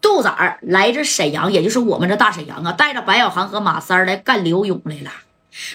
[0.00, 5.10] 杜仔儿来自沈阳，也就是我们这大沈阳啊，带着白小航和马三儿来干刘勇来了。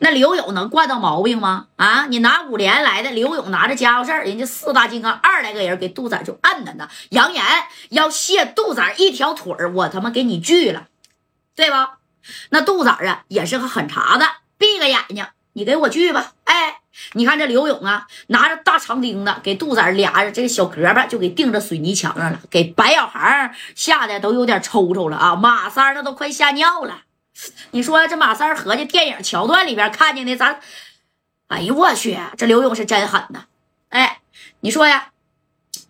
[0.00, 1.66] 那刘勇能惯到毛病吗？
[1.76, 7.44] 啊，你拿五连来的刘勇拿着家伙事儿，人家四大金刚二来个人给杜仔就按着呢，扬言
[7.90, 10.86] 要卸杜仔一条腿儿，我他妈给你锯了，
[11.54, 11.98] 对吧？
[12.48, 14.24] 那杜仔啊也是个狠茬子，
[14.56, 16.32] 闭个眼睛，你给我锯吧。
[16.44, 16.75] 哎，
[17.12, 27.02] 你看这刘勇啊，拿着大长钉子给杜仔俩这个小胳膊就给钉着水泥墙上了，给白小孩吓得都有点抽抽了啊，马三那都快吓尿了。
[27.72, 30.58] 你说这马三合计电影桥段里边看见的，咱，
[31.48, 33.44] 哎呦我去，这刘勇是真狠呐！
[33.90, 34.20] 哎，
[34.60, 35.10] 你说呀，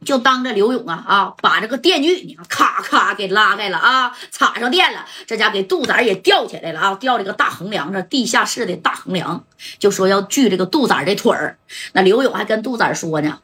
[0.05, 9.45] 就当着刘勇啊啊，把这个电锯你看咔咔给拉开了啊，插上电了，这家给杜仔也吊起来了啊，吊这个大横梁上，地下室的大横梁，
[9.79, 11.59] 就说要锯这个杜仔的腿儿。
[11.93, 13.41] 那刘勇还跟杜仔说呢：“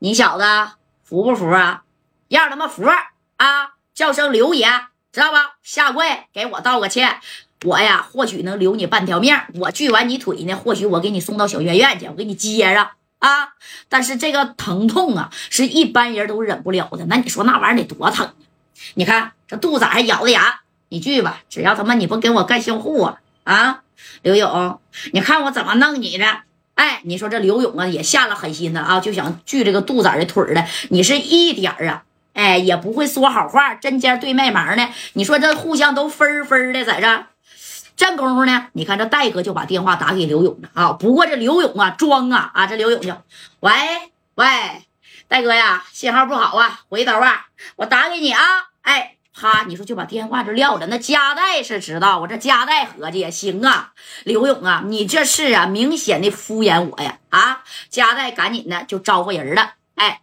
[0.00, 0.44] 你小子
[1.04, 1.84] 服不服啊？
[2.28, 2.84] 要他妈服
[3.36, 4.68] 啊，叫声刘爷。”
[5.12, 5.56] 知道吧？
[5.62, 7.20] 下跪给我道个歉，
[7.66, 9.38] 我呀或许能留你半条命。
[9.56, 13.54] 我锯完你腿呢，或许我给你送到小院院去，我给你接上啊。
[13.88, 17.06] 但是这个疼痛啊，是一般人都忍不了的。
[17.06, 18.28] 那你说那玩意儿得多疼？
[18.94, 23.10] 你看这肚子还咬着牙，你锯吧，只要他妈你不给我干销户
[23.44, 23.82] 啊！
[24.22, 24.80] 刘勇，
[25.12, 26.26] 你看我怎么弄你的？
[26.74, 30.66] 哎，你说这刘勇啊也下了狠心的啊，就想锯这个肚子的腿的。
[30.90, 32.02] 你是一点儿啊。
[32.34, 34.88] 哎，也不会说好话，针尖对麦芒的。
[35.12, 37.26] 你说这互相都分分的在这，
[37.96, 38.68] 这功夫呢？
[38.72, 40.92] 你看这戴哥就把电话打给刘勇了啊。
[40.92, 43.14] 不过这刘勇啊，装啊啊，这刘勇就
[43.60, 43.72] 喂
[44.34, 44.46] 喂，
[45.28, 48.42] 戴哥呀，信号不好啊，回头啊，我打给你啊。
[48.82, 50.86] 哎，啪，你说就把电话就撂了。
[50.88, 53.92] 那加代是知道，我这加代合计也行啊。
[54.24, 57.62] 刘勇啊，你这是啊，明显的敷衍我呀啊！
[57.88, 60.20] 加代赶紧的就招呼人了，哎。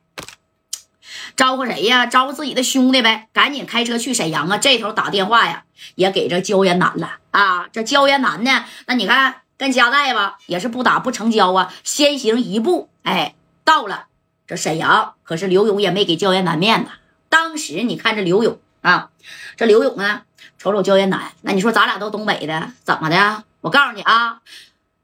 [1.36, 2.06] 招呼谁呀？
[2.06, 3.28] 招呼自己的兄弟呗！
[3.34, 4.58] 赶紧开车去沈阳啊！
[4.58, 5.64] 这头打电话呀，
[5.96, 7.68] 也给这焦延南了啊！
[7.72, 8.66] 这焦延南呢？
[8.88, 11.74] 那你看跟加代吧，也是不打不成交啊！
[11.84, 14.08] 先行一步，哎，到了
[14.48, 16.92] 这沈阳，可是刘勇也没给焦延南面子。
[17.30, 19.10] 当时你看这刘勇啊，
[19.56, 20.24] 这刘勇呢，
[20.58, 23.44] 瞅瞅焦延南，那你说咱俩都东北的，怎么的？
[23.62, 24.42] 我告诉你啊，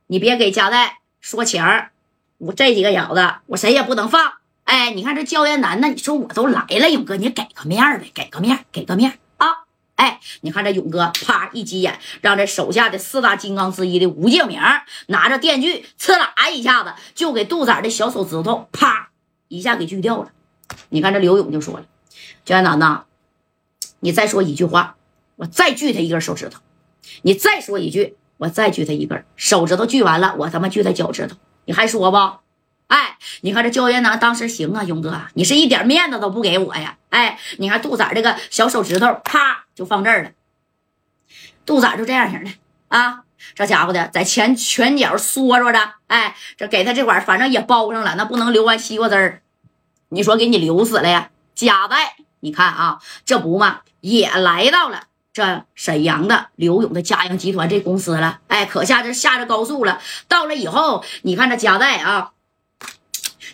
[0.08, 1.91] 你别给加代说情儿，
[2.38, 4.34] 我这几个小子，我谁也不能放。
[4.66, 9.48] 哎，你看这焦延南，那你说我都来了，勇哥，你给个面呗，给个面，给个面啊！
[9.96, 14.59] 哎，你看这勇哥，啪一急眼，让这手下的四大金刚之一的吴敬明
[15.08, 19.12] 拿着电锯，呲啦一下子就给杜仔的小手指头啪
[19.48, 20.31] 一下给锯掉了。
[20.90, 21.86] 你看这刘勇就说了
[22.44, 23.03] ：“焦延南呐，
[24.00, 24.97] 你再说一句话，
[25.36, 26.59] 我再锯他一根手指头；
[27.22, 29.86] 你再说一句，我再锯他一根手指头。
[29.86, 32.18] 锯完了，我他妈锯他脚趾头，你还说不？”
[32.88, 36.97] 哎，你看这焦元南当时行啊，勇哥，你是一点面子都不给我呀！
[37.09, 40.29] 哎，你看杜仔这个小手指头，啪就放这儿了。
[41.66, 42.51] 杜仔就这样型的
[42.90, 43.23] 啊，
[43.56, 49.41] 这家伙的在前拳脚缩着的，哎，这给他这块反正也包上了，那不能流完西瓜汁儿，
[50.09, 51.31] 你说给你流死了呀？
[51.56, 60.00] 贾代，你看啊，这不嘛也来到了这沈阳的刘勇的嘉阳集团这公司了，哎，可下这下着高速了。
[60.28, 62.34] 到了以后，你看这贾代啊。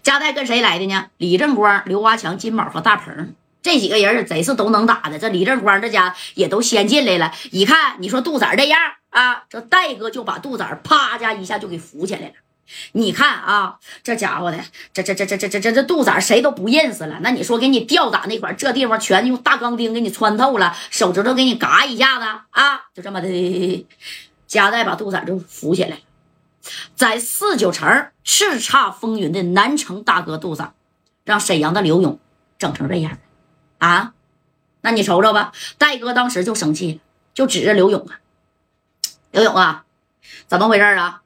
[0.03, 1.07] 加代跟谁来的呢？
[1.17, 5.19] 李正光、刘华强、金宝和大鹏这几个人贼是都能打的。
[5.19, 7.31] 这李正光这家也都先进来了。
[7.51, 8.79] 一看，你说杜仔这样
[9.11, 12.33] 啊，这戴哥就把杜仔啪家一下就给扶起来了。
[12.93, 14.57] 你看啊，这家伙的，
[14.93, 17.19] 这这这这这这这这杜仔谁都不认识了。
[17.21, 23.87] 那你说给你吊打那块这地方全用大钢钉给你穿透了，手指头给你嘎一下子啊，就这么的。
[24.47, 25.97] 加代把杜仔就扶起来。
[26.95, 30.69] 在四九城叱咤风云的南城大哥肚子，
[31.23, 32.19] 让沈阳的刘勇
[32.57, 33.17] 整成这样
[33.79, 34.13] 啊？
[34.81, 36.99] 那你瞅瞅吧，戴哥当时就生气了，
[37.33, 38.19] 就指着刘勇啊，
[39.31, 39.85] 刘勇啊，
[40.47, 41.21] 怎么回事啊？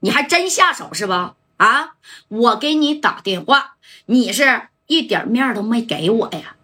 [0.00, 1.36] 你还真下手是吧？
[1.56, 1.94] 啊，
[2.28, 3.76] 我给你打电话，
[4.06, 6.56] 你是一点面都没给我呀？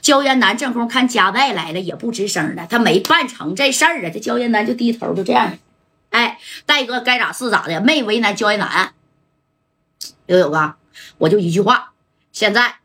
[0.00, 4.10] 焦延南正空看加代来了，也不吱声了，他没办成这事儿啊。
[4.12, 5.56] 这焦延南就低头，就这样。
[6.16, 8.94] 哎，戴哥该咋是咋的，没为难焦延南。
[10.24, 10.78] 刘勇啊，
[11.18, 11.92] 我就一句话，
[12.32, 12.76] 现在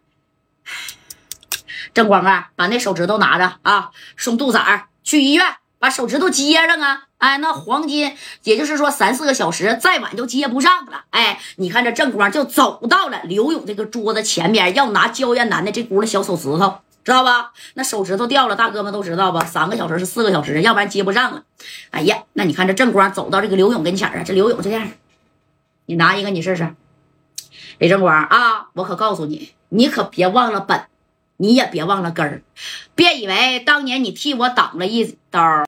[1.93, 4.59] 正光啊，把那手指头拿着啊，送杜仔
[5.01, 5.45] 去医院，
[5.79, 7.05] 把手指头接上啊。
[7.19, 11.05] 哎，那黄金，也就是说三四个小时，再晚就接不上了。
[11.11, 16.81] 哎，你看这正光就走到了刘勇这个桌子前边，要拿焦延南的这轱辘小手指头。
[17.03, 17.51] 知道吧？
[17.73, 19.43] 那手指头掉了，大哥们都知道吧？
[19.43, 21.43] 三个小时是四个小时，要不然接不上了。
[21.89, 24.87] 哎呀，那你看这正光走到这个刘勇跟前啊，这刘勇这样，
[25.87, 26.75] 你拿一个你试试。
[27.79, 30.85] 李正光啊，我可告诉你，你可别忘了本，
[31.37, 32.43] 你也别忘了根儿，
[32.93, 35.65] 别以为当年你替我挡了一刀。